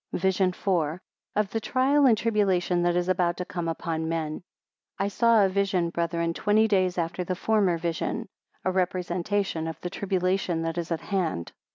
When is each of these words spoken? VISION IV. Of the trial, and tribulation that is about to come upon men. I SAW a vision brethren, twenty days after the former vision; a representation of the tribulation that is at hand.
VISION 0.13 0.49
IV. 0.49 0.99
Of 1.35 1.51
the 1.51 1.61
trial, 1.61 2.07
and 2.07 2.17
tribulation 2.17 2.81
that 2.81 2.95
is 2.95 3.07
about 3.07 3.37
to 3.37 3.45
come 3.45 3.67
upon 3.67 4.09
men. 4.09 4.41
I 4.97 5.07
SAW 5.09 5.45
a 5.45 5.49
vision 5.49 5.91
brethren, 5.91 6.33
twenty 6.33 6.67
days 6.67 6.97
after 6.97 7.23
the 7.23 7.35
former 7.35 7.77
vision; 7.77 8.27
a 8.65 8.71
representation 8.71 9.67
of 9.67 9.79
the 9.81 9.91
tribulation 9.91 10.63
that 10.63 10.79
is 10.79 10.91
at 10.91 11.01
hand. 11.01 11.51